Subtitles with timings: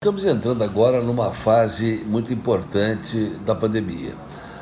[0.00, 4.14] Estamos entrando agora numa fase muito importante da pandemia.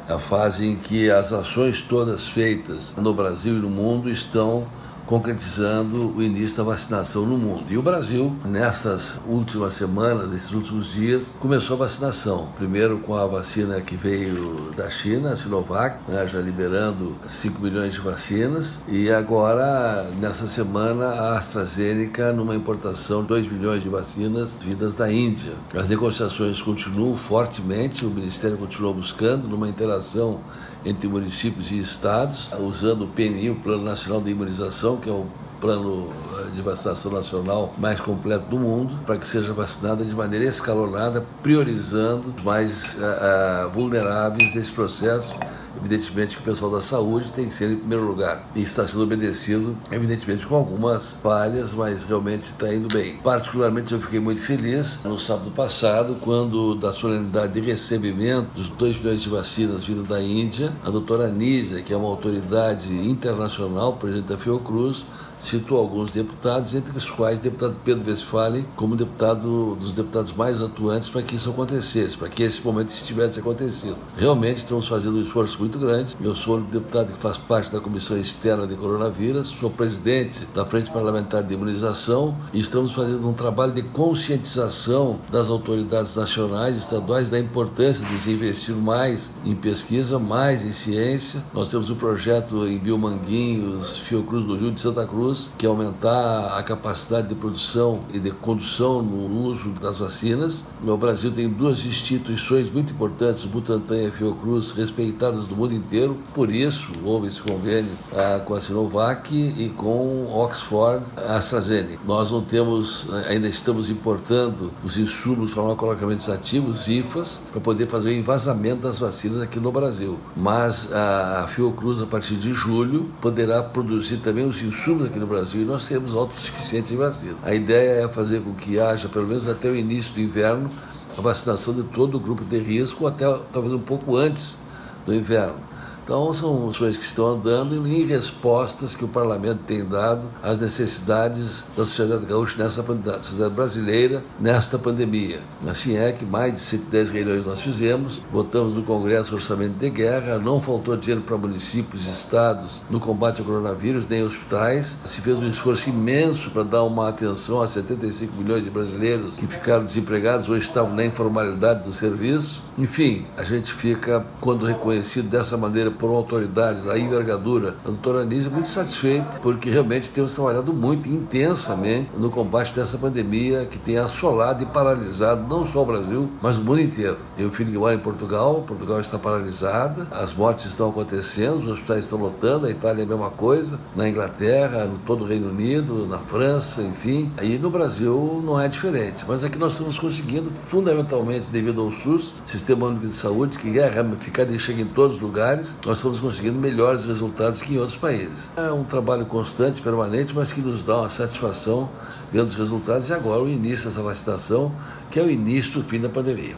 [0.09, 4.67] A fase em que as ações todas feitas no Brasil e no mundo estão
[5.07, 7.65] concretizando o início da vacinação no mundo.
[7.71, 12.49] E o Brasil, nessas últimas semanas, nesses últimos dias, começou a vacinação.
[12.57, 17.95] Primeiro com a vacina que veio da China, a Sinovac, né, já liberando 5 milhões
[17.95, 18.83] de vacinas.
[18.89, 25.11] E agora, nessa semana, a AstraZeneca, numa importação de 2 milhões de vacinas vindas da
[25.11, 25.53] Índia.
[25.75, 30.41] As negociações continuam fortemente, o Ministério continua buscando, numa interação
[30.85, 35.27] entre municípios e estados, usando o PNI, o Plano Nacional de Imunização, que é o
[35.61, 36.09] plano
[36.57, 42.35] de vacinação nacional mais completo do mundo, para que seja vacinada de maneira escalonada, priorizando
[42.37, 45.37] os mais uh, uh, vulneráveis desse processo
[45.79, 49.05] Evidentemente que o pessoal da saúde tem que ser em primeiro lugar e está sendo
[49.05, 53.17] obedecido, evidentemente com algumas falhas, mas realmente está indo bem.
[53.19, 58.99] Particularmente eu fiquei muito feliz no sábado passado, quando da solenidade de recebimento dos 2
[58.99, 64.29] milhões de vacinas vindo da Índia, a doutora Anísia, que é uma autoridade internacional, presidente
[64.29, 65.05] da Fiocruz,
[65.39, 70.63] citou alguns deputados, entre os quais o deputado Pedro Westphalen, como deputado dos deputados mais
[70.63, 73.97] atuantes para que isso acontecesse, para que esse momento tivesse acontecido.
[74.17, 76.17] Realmente estamos fazendo um esforço muito grande.
[76.23, 80.65] Eu sou o deputado que faz parte da Comissão Externa de Coronavírus, sou presidente da
[80.65, 86.79] Frente Parlamentar de Imunização e estamos fazendo um trabalho de conscientização das autoridades nacionais e
[86.79, 91.43] estaduais da importância de se investir mais em pesquisa, mais em ciência.
[91.53, 96.26] Nós temos um projeto em Biomanguinhos, Fiocruz do Rio de Santa Cruz, que é aumentar
[96.59, 100.67] a capacidade de produção e de condução no uso das vacinas.
[100.83, 106.19] O Brasil tem duas instituições muito importantes, Butantan e a Fiocruz, respeitadas do mundo inteiro.
[106.35, 112.01] Por isso, houve esse convênio ah, com a Sinovac e com Oxford AstraZeneca.
[112.07, 118.13] Nós não temos, ainda estamos importando os insumos farmacologicamente ativos, IFAs, para poder fazer o
[118.13, 120.19] envasamento das vacinas aqui no Brasil.
[120.37, 125.63] Mas a Fiocruz, a partir de julho, poderá produzir também os insumos aqui no Brasil
[125.63, 127.37] e nós seremos autossuficientes em vacina.
[127.43, 130.71] A ideia é fazer com que haja, pelo menos até o início do inverno,
[131.17, 134.59] a vacinação de todo o grupo de risco, até talvez um pouco antes
[135.05, 135.76] do inverno.
[136.07, 141.67] Então, são ações que estão andando em respostas que o parlamento tem dado às necessidades
[141.77, 145.41] da sociedade gaúcha nessa da sociedade brasileira nesta pandemia.
[145.67, 150.39] Assim é que mais de 110 reuniões nós fizemos, votamos no Congresso Orçamento de Guerra,
[150.39, 154.97] não faltou dinheiro para municípios e estados no combate ao coronavírus, nem hospitais.
[155.05, 159.49] Se fez um esforço imenso para dar uma atenção a 75 milhões de brasileiros que
[159.49, 162.63] ficaram desempregados ou estavam na informalidade do serviço.
[162.79, 168.25] Enfim, a gente fica, quando reconhecido dessa maneira por uma autoridade da envergadura, a doutora
[168.51, 174.63] muito satisfeito, porque realmente temos trabalhado muito intensamente no combate dessa pandemia que tem assolado
[174.63, 177.19] e paralisado não só o Brasil, mas o mundo inteiro.
[177.37, 181.67] Tenho um filho que mora em Portugal, Portugal está paralisada, as mortes estão acontecendo, os
[181.67, 185.49] hospitais estão lotando, a Itália é a mesma coisa, na Inglaterra, no todo o Reino
[185.49, 187.33] Unido, na França, enfim.
[187.43, 192.35] E no Brasil não é diferente, mas aqui nós estamos conseguindo, fundamentalmente devido ao SUS,
[192.45, 196.19] Sistema Único de Saúde, que é ramificado e chega em todos os lugares, nós estamos
[196.19, 198.51] conseguindo melhores resultados que em outros países.
[198.57, 201.89] É um trabalho constante, permanente, mas que nos dá uma satisfação
[202.33, 204.75] vendo os resultados e agora o início dessa vacinação,
[205.13, 206.57] que é o início do fim da pandemia.